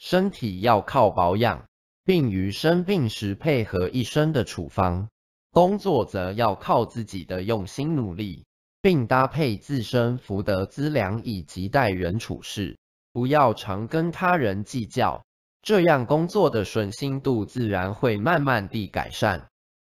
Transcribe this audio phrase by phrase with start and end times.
[0.00, 1.66] 身体要靠保养
[2.04, 5.10] 并于生病时配合医生的处方。
[5.52, 8.46] 工作则要靠自己的用心努力
[8.80, 12.78] 并搭配自身福德资粮以及待人处事
[13.12, 15.22] 不要常跟他人计较。
[15.60, 19.48] 这样工作的顺心度自然会慢慢地改善。